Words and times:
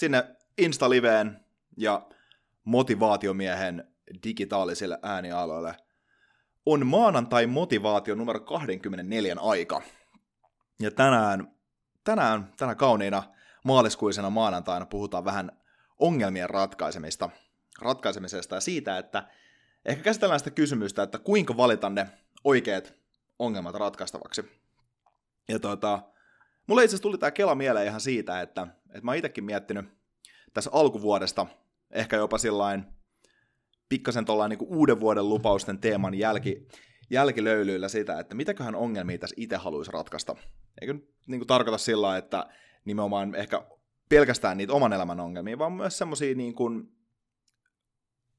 sinne 0.00 0.36
Insta-liveen 0.58 1.44
ja 1.76 2.06
motivaatiomiehen 2.64 3.84
digitaalisille 4.24 4.98
äänialoille 5.02 5.74
on 6.66 6.86
maanantai 6.86 7.46
motivaatio 7.46 8.14
numero 8.14 8.40
24 8.40 9.36
aika. 9.40 9.82
Ja 10.80 10.90
tänään, 10.90 11.54
tänään, 12.04 12.52
tänä 12.56 12.74
kauniina 12.74 13.22
maaliskuisena 13.64 14.30
maanantaina 14.30 14.86
puhutaan 14.86 15.24
vähän 15.24 15.52
ongelmien 15.98 16.50
ratkaisemista, 16.50 17.30
ratkaisemisesta 17.80 18.54
ja 18.54 18.60
siitä, 18.60 18.98
että 18.98 19.28
ehkä 19.84 20.02
käsitellään 20.02 20.40
sitä 20.40 20.50
kysymystä, 20.50 21.02
että 21.02 21.18
kuinka 21.18 21.56
valita 21.56 21.90
ne 21.90 22.10
oikeat 22.44 22.94
ongelmat 23.38 23.74
ratkaistavaksi. 23.74 24.60
Ja 25.48 25.58
tuota, 25.58 26.02
mulle 26.66 26.84
itse 26.84 26.94
asiassa 26.94 27.02
tuli 27.02 27.18
tämä 27.18 27.30
Kela 27.30 27.54
mieleen 27.54 27.86
ihan 27.86 28.00
siitä, 28.00 28.40
että 28.40 28.66
et 28.94 29.02
mä 29.02 29.10
oon 29.10 29.18
itsekin 29.18 29.44
miettinyt 29.44 29.84
tässä 30.54 30.70
alkuvuodesta, 30.72 31.46
ehkä 31.90 32.16
jopa 32.16 32.38
sillain 32.38 32.84
pikkasen 33.88 34.24
tuollain 34.24 34.48
niin 34.48 34.68
uuden 34.68 35.00
vuoden 35.00 35.28
lupausten 35.28 35.78
teeman 35.78 36.14
jälki, 36.14 36.68
jälkilöylyillä 37.10 37.88
sitä, 37.88 38.20
että 38.20 38.34
mitäköhän 38.34 38.74
ongelmia 38.74 39.18
tässä 39.18 39.36
itse 39.38 39.56
haluaisi 39.56 39.92
ratkaista. 39.92 40.36
Eikö 40.80 40.94
niin 41.26 41.40
kuin 41.40 41.46
tarkoita 41.46 41.78
sillä 41.78 42.16
että 42.16 42.46
nimenomaan 42.84 43.34
ehkä 43.34 43.62
pelkästään 44.08 44.56
niitä 44.56 44.72
oman 44.72 44.92
elämän 44.92 45.20
ongelmia, 45.20 45.58
vaan 45.58 45.72
myös 45.72 45.98
semmoisia 45.98 46.34
niin 46.34 46.54
kuin, 46.54 46.92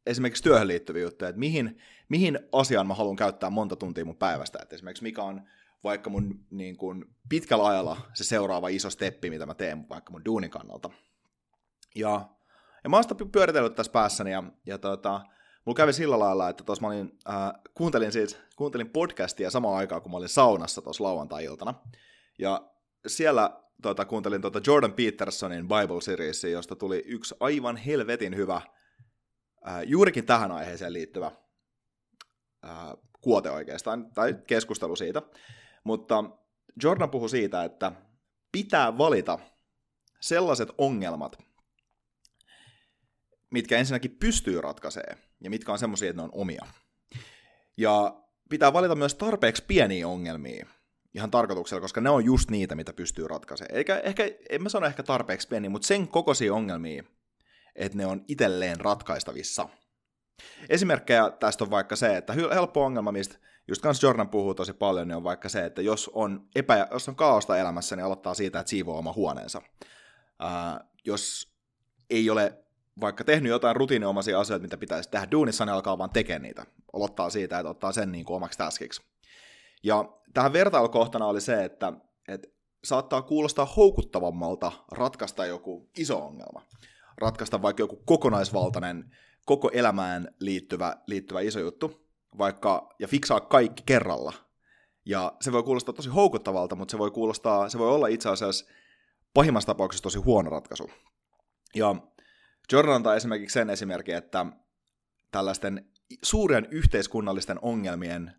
esimerkiksi 0.06 0.44
työhön 0.44 0.68
liittyviä 0.68 1.02
juttuja, 1.02 1.30
että 1.30 1.40
mihin, 1.40 1.82
mihin 2.10 2.40
asiaan 2.52 2.88
mä 2.88 2.94
haluan 2.94 3.16
käyttää 3.16 3.50
monta 3.50 3.76
tuntia 3.76 4.06
mun 4.06 4.18
päivästä, 4.18 4.60
että 4.62 4.76
esimerkiksi 4.76 5.04
mikä 5.04 5.24
on 5.24 5.42
vaikka 5.84 6.10
mun 6.10 6.46
niin 6.50 6.78
kuin, 6.78 7.06
pitkällä 7.30 7.68
ajalla 7.68 7.98
se 8.14 8.24
seuraava 8.24 8.68
iso 8.68 8.90
steppi, 8.90 9.30
mitä 9.30 9.46
mä 9.46 9.54
teen 9.54 9.90
vaikka 9.90 10.12
mun 10.12 10.26
duunin 10.26 10.50
kannalta. 10.50 10.90
Ja, 11.96 12.30
ja 12.84 12.90
mä 12.90 12.96
oon 12.96 13.04
sitä 13.04 13.16
pyöritellyt 13.32 13.76
tässä 13.76 13.92
päässäni, 13.92 14.32
ja, 14.32 14.44
ja 14.66 14.78
tota, 14.78 15.22
mulla 15.66 15.78
kävi 15.78 15.94
sillä 15.94 16.20
lailla, 16.20 16.50
että 16.50 16.64
tuossa 16.64 16.82
mä 16.82 16.88
olin, 16.88 17.20
äh, 17.30 17.52
kuuntelin, 17.74 18.12
siis, 18.12 18.38
kuuntelin 18.56 18.90
podcastia 18.90 19.52
samaan 19.52 19.78
aikaan, 19.78 20.02
kun 20.02 20.12
mä 20.12 20.18
olin 20.18 20.30
saunassa 20.30 20.82
tuossa 20.82 21.04
lauantai-iltana, 21.04 21.74
ja 22.40 22.72
siellä 23.08 23.62
tota, 23.82 24.06
kuuntelin 24.06 24.42
tota 24.42 24.62
Jordan 24.68 24.94
Petersonin 24.94 25.68
Bible 25.68 26.02
Series, 26.02 26.44
josta 26.44 26.76
tuli 26.76 27.04
yksi 27.06 27.36
aivan 27.40 27.78
helvetin 27.78 28.36
hyvä, 28.36 28.62
äh, 29.68 29.82
juurikin 29.86 30.26
tähän 30.26 30.52
aiheeseen 30.52 30.94
liittyvä 30.94 31.32
äh, 32.66 32.94
kuote 33.22 33.52
oikeastaan, 33.52 34.12
tai 34.14 34.36
keskustelu 34.48 34.96
siitä. 34.96 35.22
Mutta 35.84 36.24
Jordan 36.84 37.10
puhui 37.10 37.30
siitä, 37.30 37.64
että 37.64 37.92
pitää 38.52 38.98
valita 38.98 39.40
sellaiset 40.20 40.70
ongelmat, 40.78 41.38
mitkä 43.50 43.78
ensinnäkin 43.78 44.18
pystyy 44.20 44.62
ratkaisemaan, 44.62 45.18
ja 45.44 45.50
mitkä 45.50 45.72
on 45.72 45.80
semmoisia, 45.80 46.10
että 46.10 46.22
ne 46.22 46.24
on 46.24 46.32
omia. 46.34 46.66
Ja 47.78 48.22
pitää 48.50 48.74
valita 48.74 48.96
myös 48.96 49.16
tarpeeksi 49.16 49.64
pieniä 49.68 50.08
ongelmia, 50.08 50.66
ihan 51.14 51.32
tarkoituksella, 51.32 51.82
koska 51.82 52.02
ne 52.02 52.10
on 52.10 52.26
just 52.26 52.52
niitä, 52.52 52.76
mitä 52.76 52.94
pystyy 52.94 53.28
ratkaisemaan. 53.28 53.76
Eikä, 53.76 54.00
ehkä, 54.00 54.24
en 54.50 54.64
mä 54.64 54.70
sano 54.70 54.86
ehkä 54.88 55.04
tarpeeksi 55.04 55.48
pieniä, 55.48 55.70
mutta 55.70 55.88
sen 55.88 56.08
kokoisia 56.08 56.54
ongelmia, 56.54 57.04
että 57.76 57.98
ne 57.98 58.06
on 58.06 58.26
itselleen 58.28 58.80
ratkaistavissa. 58.80 59.70
Esimerkkejä 60.70 61.32
tästä 61.40 61.64
on 61.64 61.72
vaikka 61.72 61.96
se, 61.96 62.18
että 62.18 62.34
helppo 62.34 62.86
ongelma, 62.86 63.12
mistä 63.12 63.38
just 63.68 63.82
kans 63.82 64.04
Jordan 64.04 64.30
puhuu 64.30 64.54
tosi 64.54 64.74
paljon, 64.74 65.08
niin 65.08 65.16
on 65.16 65.24
vaikka 65.24 65.50
se, 65.50 65.66
että 65.66 65.82
jos 65.82 66.12
on, 66.14 66.48
epä, 66.56 66.88
jos 66.92 67.10
on 67.10 67.16
kaaosta 67.16 67.58
elämässä, 67.58 67.96
niin 67.96 68.06
aloittaa 68.06 68.34
siitä, 68.34 68.60
että 68.60 68.70
siivoo 68.70 68.98
oma 68.98 69.14
huoneensa. 69.14 69.62
Ää, 70.40 70.84
jos 71.06 71.52
ei 72.10 72.30
ole 72.30 72.58
vaikka 73.02 73.24
tehnyt 73.24 73.50
jotain 73.50 73.76
rutiiniomaisia 73.76 74.40
asioita, 74.40 74.64
mitä 74.64 74.78
pitäisi 74.78 75.10
tehdä 75.10 75.28
duunissa, 75.32 75.66
niin 75.66 75.74
alkaa 75.74 75.98
vaan 75.98 76.10
tekemään 76.10 76.42
niitä. 76.42 76.66
Olottaa 76.94 77.30
siitä, 77.30 77.60
että 77.60 77.70
ottaa 77.70 77.92
sen 77.92 78.12
niin 78.12 78.26
kuin 78.26 78.36
omaksi 78.36 78.58
taskiksi. 78.58 79.02
Ja 79.84 80.06
tähän 80.34 80.54
vertailukohtana 80.54 81.26
oli 81.26 81.42
se, 81.42 81.64
että, 81.64 81.94
että 82.28 82.48
saattaa 82.84 83.22
kuulostaa 83.22 83.66
houkuttavammalta 83.66 84.72
ratkaista 84.92 85.46
joku 85.46 85.90
iso 85.98 86.26
ongelma. 86.26 86.66
Ratkaista 87.18 87.62
vaikka 87.62 87.84
joku 87.84 87.96
kokonaisvaltainen, 88.06 89.16
koko 89.46 89.70
elämään 89.74 90.36
liittyvä, 90.40 90.96
liittyvä 91.08 91.42
iso 91.42 91.60
juttu, 91.60 92.08
vaikka, 92.38 92.90
ja 93.00 93.08
fiksaa 93.08 93.40
kaikki 93.40 93.84
kerralla. 93.86 94.34
Ja 95.06 95.34
se 95.42 95.52
voi 95.52 95.64
kuulostaa 95.64 95.94
tosi 95.94 96.10
houkuttavalta, 96.10 96.76
mutta 96.76 96.92
se 96.92 96.98
voi 96.98 97.12
kuulostaa, 97.12 97.70
se 97.70 97.80
voi 97.80 97.90
olla 97.90 98.08
itse 98.08 98.30
asiassa 98.30 98.66
pahimmassa 99.34 99.68
tapauksessa 99.68 100.04
tosi 100.04 100.20
huono 100.20 100.50
ratkaisu. 100.50 100.90
Ja 101.76 101.96
Jordan 102.72 102.96
antaa 102.96 103.16
esimerkiksi 103.16 103.54
sen 103.54 103.70
esimerkin, 103.70 104.16
että 104.16 104.46
tällaisten 105.32 105.92
suurien 106.24 106.68
yhteiskunnallisten 106.72 107.60
ongelmien 107.62 108.34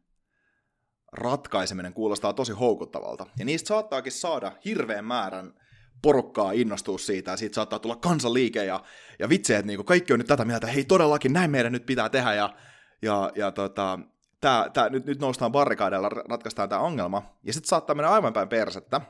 ratkaiseminen 1.12 1.94
kuulostaa 1.94 2.32
tosi 2.32 2.52
houkuttavalta. 2.52 3.26
Ja 3.38 3.44
niistä 3.44 3.68
saattaakin 3.68 4.12
saada 4.12 4.52
hirveän 4.64 5.04
määrän 5.04 5.54
porukkaa 6.02 6.52
innostua 6.52 6.98
siitä, 6.98 7.30
ja 7.30 7.36
siitä 7.36 7.54
saattaa 7.54 7.78
tulla 7.78 7.96
kansanliike, 7.96 8.64
ja, 8.64 8.80
ja 9.18 9.28
vitsi, 9.28 9.54
että 9.54 9.66
niinku 9.66 9.84
kaikki 9.84 10.12
on 10.12 10.18
nyt 10.18 10.28
tätä 10.28 10.44
mieltä, 10.44 10.66
hei 10.66 10.84
todellakin, 10.84 11.32
näin 11.32 11.50
meidän 11.50 11.72
nyt 11.72 11.86
pitää 11.86 12.08
tehdä, 12.08 12.34
ja, 12.34 12.54
ja, 13.02 13.32
ja 13.34 13.50
tota, 13.52 13.98
tää, 14.40 14.70
tää, 14.70 14.88
nyt, 14.88 15.06
nyt 15.06 15.20
noustaan 15.20 15.52
barrikaadella, 15.52 16.08
ratkaistaan 16.08 16.68
tämä 16.68 16.80
ongelma, 16.80 17.36
ja 17.42 17.52
sitten 17.52 17.68
saattaa 17.68 17.94
mennä 17.94 18.10
aivan 18.10 18.32
päin 18.32 18.48
persettä. 18.48 19.00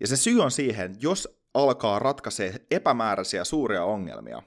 Ja 0.00 0.06
se 0.06 0.16
syy 0.16 0.40
on 0.40 0.50
siihen, 0.50 0.96
jos 1.00 1.40
alkaa 1.54 1.98
ratkaisee 1.98 2.54
epämääräisiä 2.70 3.44
suuria 3.44 3.84
ongelmia, 3.84 4.42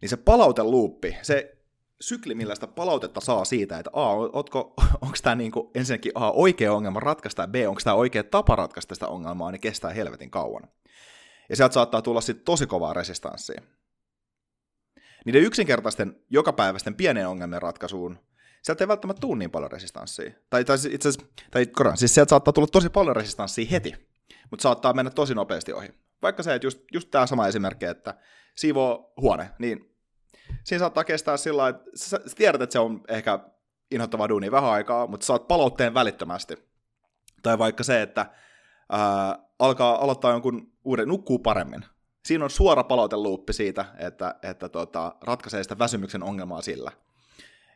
niin 0.00 0.08
se 0.08 0.16
palauteluuppi, 0.16 1.16
se 1.22 1.57
sykli, 2.00 2.34
millä 2.34 2.54
sitä 2.54 2.66
palautetta 2.66 3.20
saa 3.20 3.44
siitä, 3.44 3.78
että 3.78 3.90
A, 3.92 4.12
onko 5.00 5.16
tämä 5.22 5.34
niinku 5.34 5.70
ensinnäkin 5.74 6.12
A, 6.14 6.30
oikea 6.30 6.72
ongelma 6.72 7.00
ratkaista, 7.00 7.42
ja 7.42 7.48
B, 7.48 7.54
onko 7.68 7.80
tämä 7.84 7.94
oikea 7.94 8.24
tapa 8.24 8.56
ratkaista 8.56 8.94
sitä 8.94 9.08
ongelmaa, 9.08 9.50
niin 9.50 9.60
kestää 9.60 9.90
helvetin 9.90 10.30
kauan. 10.30 10.62
Ja 11.48 11.56
sieltä 11.56 11.74
saattaa 11.74 12.02
tulla 12.02 12.20
sitten 12.20 12.44
tosi 12.44 12.66
kovaa 12.66 12.92
resistanssia. 12.92 13.62
Niiden 15.24 15.42
yksinkertaisten, 15.42 16.16
jokapäiväisten 16.30 16.94
pienen 16.94 17.28
ongelmien 17.28 17.62
ratkaisuun, 17.62 18.18
sieltä 18.62 18.84
ei 18.84 18.88
välttämättä 18.88 19.20
tule 19.20 19.38
niin 19.38 19.50
paljon 19.50 19.70
resistanssia. 19.70 20.30
Tai, 20.50 20.64
tai 20.64 20.76
itse 20.90 21.08
asiassa, 21.08 21.26
tai 21.50 21.66
koran, 21.66 21.96
siis 21.96 22.14
sieltä 22.14 22.30
saattaa 22.30 22.52
tulla 22.52 22.68
tosi 22.72 22.88
paljon 22.88 23.16
resistanssia 23.16 23.68
heti, 23.70 23.94
mutta 24.50 24.62
saattaa 24.62 24.92
mennä 24.92 25.10
tosi 25.10 25.34
nopeasti 25.34 25.72
ohi 25.72 25.88
vaikka 26.22 26.42
se, 26.42 26.54
että 26.54 26.66
just, 26.66 26.80
just 26.92 27.10
tämä 27.10 27.26
sama 27.26 27.48
esimerkki, 27.48 27.84
että 27.84 28.14
siivoo 28.56 29.12
huone, 29.20 29.50
niin 29.58 29.97
siinä 30.64 30.78
saattaa 30.78 31.04
kestää 31.04 31.36
sillä 31.36 31.68
että 31.68 31.90
sä, 31.94 32.20
tiedät, 32.36 32.62
että 32.62 32.72
se 32.72 32.78
on 32.78 33.00
ehkä 33.08 33.38
inhottavaa 33.90 34.28
duunia 34.28 34.50
vähän 34.50 34.70
aikaa, 34.70 35.06
mutta 35.06 35.26
saat 35.26 35.48
palautteen 35.48 35.94
välittömästi. 35.94 36.56
Tai 37.42 37.58
vaikka 37.58 37.84
se, 37.84 38.02
että 38.02 38.26
ää, 38.92 39.38
alkaa 39.58 40.04
aloittaa 40.04 40.32
jonkun 40.32 40.72
uuden, 40.84 41.08
nukkuu 41.08 41.38
paremmin. 41.38 41.84
Siinä 42.24 42.44
on 42.44 42.50
suora 42.50 42.84
palauteluuppi 42.84 43.52
siitä, 43.52 43.84
että, 43.98 44.34
että 44.42 44.68
tota, 44.68 45.16
ratkaisee 45.22 45.62
sitä 45.62 45.78
väsymyksen 45.78 46.22
ongelmaa 46.22 46.62
sillä. 46.62 46.92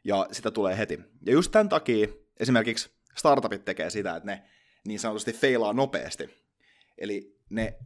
Ja 0.04 0.26
sitä 0.32 0.50
tulee 0.50 0.78
heti. 0.78 1.00
Ja 1.26 1.32
just 1.32 1.52
tämän 1.52 1.68
takia 1.68 2.08
esimerkiksi 2.40 2.90
startupit 3.16 3.64
tekee 3.64 3.90
sitä, 3.90 4.16
että 4.16 4.30
ne 4.30 4.42
niin 4.86 5.00
sanotusti 5.00 5.32
feilaa 5.32 5.72
nopeasti. 5.72 6.30
Eli 6.98 7.38
ne 7.50 7.78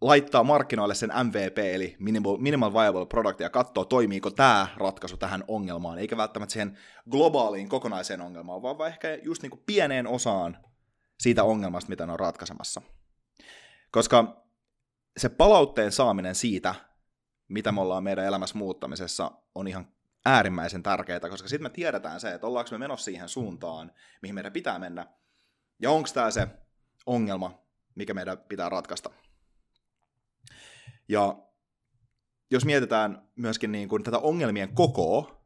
laittaa 0.00 0.44
markkinoille 0.44 0.94
sen 0.94 1.12
MVP, 1.24 1.58
eli 1.58 1.96
Minimal, 2.38 2.72
Viable 2.72 3.06
Product, 3.06 3.40
ja 3.40 3.50
katsoo, 3.50 3.84
toimiiko 3.84 4.30
tämä 4.30 4.68
ratkaisu 4.76 5.16
tähän 5.16 5.44
ongelmaan, 5.48 5.98
eikä 5.98 6.16
välttämättä 6.16 6.52
siihen 6.52 6.78
globaaliin 7.10 7.68
kokonaiseen 7.68 8.20
ongelmaan, 8.20 8.62
vaan 8.62 8.88
ehkä 8.90 9.14
just 9.22 9.42
niin 9.42 9.50
kuin 9.50 9.62
pieneen 9.66 10.06
osaan 10.06 10.58
siitä 11.20 11.44
ongelmasta, 11.44 11.88
mitä 11.88 12.06
ne 12.06 12.12
on 12.12 12.20
ratkaisemassa. 12.20 12.82
Koska 13.90 14.46
se 15.16 15.28
palautteen 15.28 15.92
saaminen 15.92 16.34
siitä, 16.34 16.74
mitä 17.48 17.72
me 17.72 17.80
ollaan 17.80 18.04
meidän 18.04 18.24
elämässä 18.24 18.58
muuttamisessa, 18.58 19.30
on 19.54 19.68
ihan 19.68 19.88
äärimmäisen 20.26 20.82
tärkeää, 20.82 21.20
koska 21.20 21.48
sitten 21.48 21.62
me 21.62 21.70
tiedetään 21.70 22.20
se, 22.20 22.34
että 22.34 22.46
ollaanko 22.46 22.70
me 22.72 22.78
menossa 22.78 23.04
siihen 23.04 23.28
suuntaan, 23.28 23.92
mihin 24.22 24.34
meidän 24.34 24.52
pitää 24.52 24.78
mennä, 24.78 25.06
ja 25.82 25.90
onko 25.90 26.08
tämä 26.14 26.30
se 26.30 26.48
ongelma, 27.06 27.62
mikä 27.94 28.14
meidän 28.14 28.38
pitää 28.38 28.68
ratkaista. 28.68 29.10
Ja 31.08 31.36
jos 32.50 32.64
mietitään 32.64 33.28
myöskin 33.36 33.72
niin 33.72 33.88
kuin 33.88 34.02
tätä 34.02 34.18
ongelmien 34.18 34.74
kokoa, 34.74 35.44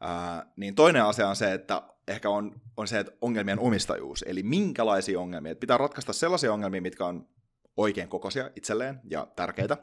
ää, 0.00 0.52
niin 0.56 0.74
toinen 0.74 1.04
asia 1.04 1.28
on 1.28 1.36
se, 1.36 1.52
että 1.52 1.82
ehkä 2.08 2.30
on, 2.30 2.60
on 2.76 2.88
se, 2.88 2.98
että 2.98 3.12
ongelmien 3.20 3.58
omistajuus, 3.58 4.24
eli 4.28 4.42
minkälaisia 4.42 5.20
ongelmia. 5.20 5.52
Että 5.52 5.60
pitää 5.60 5.78
ratkaista 5.78 6.12
sellaisia 6.12 6.52
ongelmia, 6.52 6.82
mitkä 6.82 7.06
on 7.06 7.28
oikein 7.76 8.08
kokoisia 8.08 8.50
itselleen 8.56 9.00
ja 9.10 9.26
tärkeitä, 9.36 9.76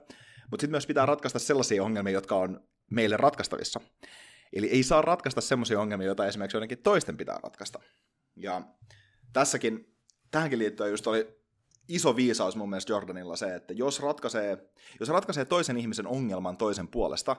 mutta 0.51 0.62
sitten 0.62 0.71
myös 0.71 0.88
pitää 0.88 1.06
ratkaista 1.06 1.39
sellaisia 1.39 1.83
ongelmia, 1.83 2.13
jotka 2.13 2.36
on 2.36 2.68
meille 2.92 3.18
ratkaistavissa. 3.18 3.80
Eli 4.53 4.69
ei 4.69 4.83
saa 4.83 5.01
ratkaista 5.01 5.42
sellaisia 5.42 5.80
ongelmia, 5.80 6.07
joita 6.07 6.25
esimerkiksi 6.25 6.57
joidenkin 6.57 6.83
toisten 6.83 7.18
pitää 7.18 7.39
ratkaista. 7.44 7.80
Ja 8.36 8.62
tässäkin, 9.33 9.95
tähänkin 10.31 10.59
liittyen 10.59 10.92
just 10.92 11.07
oli 11.07 11.44
iso 11.87 12.15
viisaus 12.15 12.55
mun 12.55 12.69
mielestä 12.69 12.93
Jordanilla 12.93 13.35
se, 13.35 13.55
että 13.55 13.73
jos 13.73 13.99
ratkaisee, 13.99 14.69
jos 14.99 15.09
ratkaisee 15.09 15.45
toisen 15.45 15.77
ihmisen 15.77 16.07
ongelman 16.07 16.57
toisen 16.57 16.87
puolesta, 16.87 17.35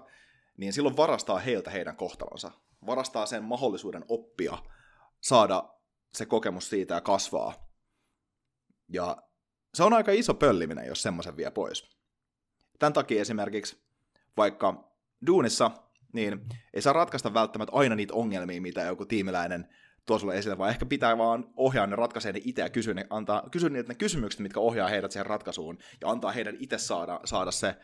niin 0.56 0.72
silloin 0.72 0.96
varastaa 0.96 1.38
heiltä 1.38 1.70
heidän 1.70 1.96
kohtalonsa. 1.96 2.50
Varastaa 2.86 3.26
sen 3.26 3.44
mahdollisuuden 3.44 4.04
oppia, 4.08 4.58
saada 5.20 5.68
se 6.14 6.26
kokemus 6.26 6.68
siitä 6.68 6.94
ja 6.94 7.00
kasvaa. 7.00 7.70
Ja 8.88 9.16
se 9.74 9.82
on 9.82 9.92
aika 9.92 10.12
iso 10.12 10.34
pölliminen, 10.34 10.86
jos 10.86 11.02
semmoisen 11.02 11.36
vie 11.36 11.50
pois. 11.50 11.90
Tämän 12.78 12.92
takia 12.92 13.20
esimerkiksi 13.20 13.86
vaikka 14.36 14.90
duunissa, 15.26 15.70
niin 16.12 16.48
ei 16.74 16.82
saa 16.82 16.92
ratkaista 16.92 17.34
välttämättä 17.34 17.76
aina 17.76 17.94
niitä 17.94 18.14
ongelmia, 18.14 18.60
mitä 18.60 18.82
joku 18.82 19.06
tiimiläinen 19.06 19.68
tuo 20.06 20.18
sulle 20.18 20.38
esille, 20.38 20.58
vaan 20.58 20.70
ehkä 20.70 20.86
pitää 20.86 21.18
vaan 21.18 21.52
ohjaa 21.56 21.86
ne 21.86 21.96
ratkaisee 21.96 22.32
ne 22.32 22.40
itse 22.44 22.62
ja 22.62 22.70
kysyä, 22.70 22.94
ne, 22.94 23.06
antaa, 23.10 23.48
kysyä 23.50 23.68
niitä 23.68 23.88
ne 23.88 23.94
kysymykset, 23.94 24.40
mitkä 24.40 24.60
ohjaa 24.60 24.88
heidät 24.88 25.12
siihen 25.12 25.26
ratkaisuun, 25.26 25.78
ja 26.00 26.10
antaa 26.10 26.32
heidän 26.32 26.56
itse 26.60 26.78
saada, 26.78 27.20
saada, 27.24 27.50
se, 27.50 27.76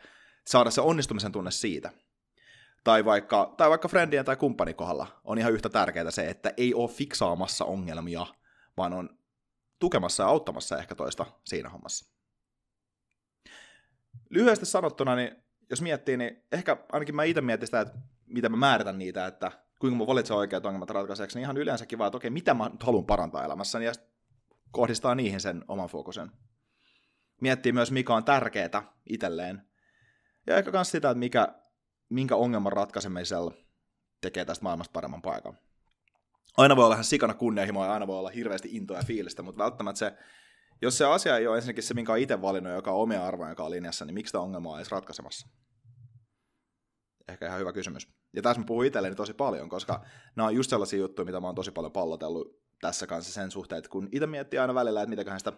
saada 0.47 0.71
se 0.71 0.81
onnistumisen 0.81 1.31
tunne 1.31 1.51
siitä. 1.51 1.91
Tai 2.83 3.05
vaikka, 3.05 3.53
tai 3.57 3.69
vaikka 3.69 3.87
friendien 3.87 4.25
tai 4.25 4.35
kumppanin 4.35 4.75
kohdalla 4.75 5.21
on 5.23 5.37
ihan 5.37 5.53
yhtä 5.53 5.69
tärkeää 5.69 6.11
se, 6.11 6.29
että 6.29 6.53
ei 6.57 6.73
ole 6.73 6.89
fiksaamassa 6.89 7.65
ongelmia, 7.65 8.25
vaan 8.77 8.93
on 8.93 9.09
tukemassa 9.79 10.23
ja 10.23 10.27
auttamassa 10.27 10.77
ehkä 10.77 10.95
toista 10.95 11.25
siinä 11.45 11.69
hommassa. 11.69 12.13
Lyhyesti 14.29 14.65
sanottuna, 14.65 15.15
niin 15.15 15.43
jos 15.69 15.81
miettii, 15.81 16.17
niin 16.17 16.43
ehkä 16.51 16.77
ainakin 16.91 17.15
mä 17.15 17.23
itse 17.23 17.41
mietin 17.41 17.67
sitä, 17.67 17.81
että 17.81 17.93
miten 18.25 18.51
mä 18.51 18.57
määritän 18.57 18.99
niitä, 18.99 19.27
että 19.27 19.51
kuinka 19.83 19.97
mä 19.97 20.07
valitsen 20.07 20.37
oikeat 20.37 20.65
ongelmat 20.65 20.89
ratkaiseksi, 20.89 21.37
niin 21.37 21.43
ihan 21.43 21.57
yleensäkin 21.57 21.99
vaan, 21.99 22.07
että 22.07 22.17
okei, 22.17 22.29
mitä 22.29 22.53
mä 22.53 22.71
haluan 22.79 23.05
parantaa 23.05 23.45
elämässäni, 23.45 23.85
ja 23.85 23.93
kohdistaa 24.71 25.15
niihin 25.15 25.41
sen 25.41 25.65
oman 25.67 25.89
fokusen. 25.89 26.31
Miettii 27.41 27.71
myös, 27.71 27.91
mikä 27.91 28.13
on 28.13 28.23
tärkeää 28.23 28.93
itselleen. 29.09 29.61
Ja 30.47 30.57
ehkä 30.57 30.71
myös 30.71 30.91
sitä, 30.91 31.09
että 31.09 31.19
mikä, 31.19 31.47
minkä 32.09 32.35
ongelman 32.35 32.73
ratkaisemisella 32.73 33.53
tekee 34.21 34.45
tästä 34.45 34.63
maailmasta 34.63 34.91
paremman 34.93 35.21
paikan. 35.21 35.57
Aina 36.57 36.75
voi 36.75 36.85
olla 36.85 36.95
ihan 36.95 37.03
sikana 37.03 37.33
kunnianhimoa 37.33 37.85
ja 37.85 37.93
aina 37.93 38.07
voi 38.07 38.19
olla 38.19 38.29
hirveästi 38.29 38.69
intoa 38.71 38.97
ja 38.97 39.03
fiilistä, 39.03 39.41
mutta 39.41 39.63
välttämättä 39.63 39.99
se, 39.99 40.17
jos 40.81 40.97
se 40.97 41.05
asia 41.05 41.37
ei 41.37 41.47
ole 41.47 41.55
ensinnäkin 41.55 41.83
se, 41.83 41.93
minkä 41.93 42.11
on 42.11 42.19
itse 42.19 42.41
valinnut, 42.41 42.73
joka 42.73 42.91
on 42.91 43.01
omia 43.01 43.25
arvoja, 43.25 43.49
joka 43.49 43.63
on 43.63 43.71
linjassa, 43.71 44.05
niin 44.05 44.13
miksi 44.13 44.29
sitä 44.29 44.39
ongelmaa 44.39 44.71
on 44.71 44.79
edes 44.79 44.91
ratkaisemassa? 44.91 45.47
Ehkä 47.27 47.47
ihan 47.47 47.59
hyvä 47.59 47.73
kysymys. 47.73 48.22
Ja 48.33 48.41
tässä 48.41 48.59
mä 48.61 48.65
puhun 48.65 48.85
itselleni 48.85 49.15
tosi 49.15 49.33
paljon, 49.33 49.69
koska 49.69 50.05
nämä 50.35 50.47
on 50.47 50.55
just 50.55 50.69
sellaisia 50.69 50.99
juttuja, 50.99 51.25
mitä 51.25 51.39
mä 51.39 51.47
oon 51.47 51.55
tosi 51.55 51.71
paljon 51.71 51.91
pallotellut 51.91 52.63
tässä 52.81 53.07
kanssa 53.07 53.33
sen 53.33 53.51
suhteen, 53.51 53.77
että 53.77 53.89
kun 53.89 54.09
itse 54.11 54.27
miettii 54.27 54.59
aina 54.59 54.75
välillä, 54.75 55.01
että 55.01 55.09
mitäköhän 55.09 55.39
sitä 55.39 55.53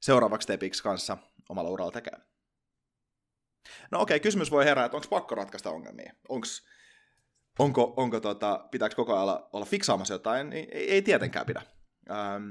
seuraavaksi 0.00 0.44
stepiksi 0.44 0.82
kanssa 0.82 1.18
omalla 1.48 1.70
uralla 1.70 1.92
tekee. 1.92 2.18
No 3.90 4.00
okei, 4.00 4.16
okay, 4.16 4.22
kysymys 4.22 4.50
voi 4.50 4.64
herää, 4.64 4.84
että 4.84 4.96
onko 4.96 5.08
pakko 5.10 5.34
ratkaista 5.34 5.70
ongelmia? 5.70 6.12
Onks, 6.28 6.66
onko, 7.58 7.94
onko 7.96 8.20
tota, 8.20 8.68
pitääkö 8.70 8.96
koko 8.96 9.14
ajan 9.14 9.44
olla, 9.52 9.64
fiksaamassa 9.64 10.14
jotain? 10.14 10.52
Ei, 10.52 10.68
ei 10.72 11.02
tietenkään 11.02 11.46
pidä. 11.46 11.62
Ähm, 12.10 12.44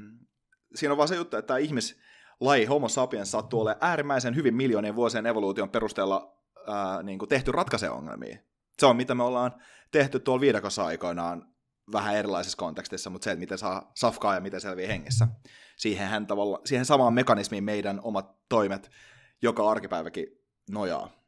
siinä 0.76 0.92
on 0.94 0.98
vaan 0.98 1.08
se 1.08 1.16
juttu, 1.16 1.38
että 1.38 1.48
tämä 1.48 1.58
ihmislaji 1.58 2.66
Homo 2.66 2.90
sapiens 2.90 3.32
sattuu 3.32 3.62
olemaan 3.62 3.90
äärimmäisen 3.90 4.36
hyvin 4.36 4.56
miljoonien 4.56 4.96
vuosien 4.96 5.26
evoluution 5.26 5.70
perusteella 5.70 6.38
ää, 6.68 7.04
niin 7.04 7.20
kuin 7.20 7.30
tehty 7.30 7.52
ratkaisee 7.52 7.90
ongelmia. 7.90 8.38
Se 8.80 8.86
on 8.86 8.96
mitä 8.96 9.16
me 9.16 9.24
ollaan 9.24 9.62
tehty 9.92 10.20
tuolla 10.20 10.42
viidakossa 10.42 10.86
aikoinaan 10.86 11.56
vähän 11.92 12.16
erilaisessa 12.16 12.58
kontekstissa, 12.58 13.10
mutta 13.10 13.24
se, 13.24 13.32
että 13.32 13.40
miten 13.40 13.58
saa 13.58 13.92
safkaa 13.96 14.36
ja 14.36 14.42
miten 14.42 14.62
selviää 14.62 14.88
hengessä. 14.88 15.28
Siihen, 15.78 16.28
tavalla, 16.28 16.62
siihen 16.66 16.86
samaan 16.86 17.14
mekanismiin 17.14 17.64
meidän 17.64 18.00
omat 18.04 18.36
toimet 18.50 18.92
joka 19.42 19.72
arkipäiväkin 19.72 20.28
nojaa. 20.70 21.26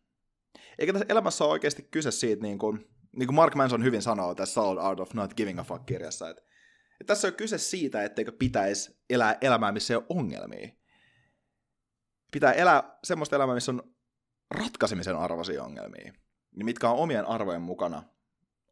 Eikä 0.79 0.94
tässä 0.94 1.05
elämässä 1.09 1.44
ole 1.44 1.51
oikeasti 1.51 1.88
kyse 1.91 2.11
siitä, 2.11 2.41
niin 2.41 2.59
kuin, 2.59 2.89
niin 3.11 3.27
kuin 3.27 3.35
Mark 3.35 3.55
Manson 3.55 3.83
hyvin 3.83 4.01
sanoo 4.01 4.35
tässä 4.35 4.53
Solid 4.53 4.81
Art 4.81 5.00
of 5.00 5.13
Not 5.13 5.33
Giving 5.33 5.59
a 5.59 5.63
Fuck-kirjassa, 5.63 6.29
että, 6.29 6.43
että 6.91 7.13
tässä 7.13 7.27
on 7.27 7.33
kyse 7.33 7.57
siitä, 7.57 8.03
etteikö 8.03 8.31
pitäisi 8.31 8.98
elää 9.10 9.38
elämää, 9.41 9.72
missä 9.72 9.93
ei 9.93 9.95
ole 9.95 10.05
ongelmia. 10.10 10.69
Pitää 12.31 12.53
elää 12.53 12.98
semmoista 13.03 13.36
elämää, 13.36 13.55
missä 13.55 13.72
on 13.72 13.95
ratkaisemisen 14.51 15.15
arvoisia 15.15 15.63
ongelmia, 15.63 16.13
niin 16.57 16.65
mitkä 16.65 16.89
on 16.89 16.97
omien 16.97 17.27
arvojen 17.27 17.61
mukana. 17.61 18.03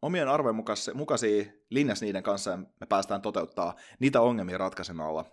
Omien 0.02 0.28
arvojen 0.28 0.56
mukaisia, 0.56 0.94
mukaisia 0.94 1.44
linjassa 1.70 2.04
niiden 2.04 2.22
kanssa 2.22 2.50
ja 2.50 2.56
me 2.56 2.86
päästään 2.88 3.22
toteuttaa 3.22 3.76
niitä 3.98 4.20
ongelmia 4.20 4.58
ratkaisemalla 4.58 5.24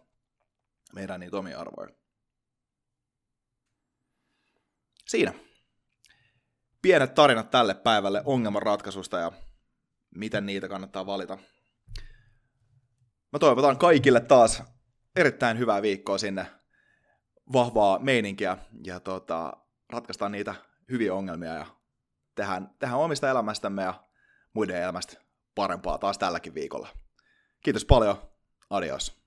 meidän 0.95 1.19
niitä 1.19 1.37
omia 1.37 1.59
arvoja. 1.59 1.89
Siinä. 5.07 5.33
Pienet 6.81 7.13
tarinat 7.13 7.51
tälle 7.51 7.73
päivälle 7.73 8.21
ongelmanratkaisusta 8.25 9.19
ja 9.19 9.31
miten 10.15 10.45
niitä 10.45 10.67
kannattaa 10.67 11.05
valita. 11.05 11.37
Mä 13.31 13.39
toivotan 13.39 13.77
kaikille 13.77 14.19
taas 14.19 14.63
erittäin 15.15 15.57
hyvää 15.57 15.81
viikkoa 15.81 16.17
sinne, 16.17 16.45
vahvaa 17.53 17.99
meininkiä 17.99 18.57
ja 18.85 18.99
tota, 18.99 19.53
ratkaistaan 19.89 20.31
niitä 20.31 20.55
hyviä 20.91 21.13
ongelmia 21.13 21.53
ja 21.53 21.65
tehdään, 22.35 22.75
tehdään 22.79 22.99
omista 23.01 23.29
elämästämme 23.29 23.83
ja 23.83 24.03
muiden 24.53 24.81
elämästä 24.81 25.21
parempaa 25.55 25.97
taas 25.97 26.17
tälläkin 26.17 26.53
viikolla. 26.53 26.89
Kiitos 27.63 27.85
paljon. 27.85 28.15
Adios. 28.69 29.22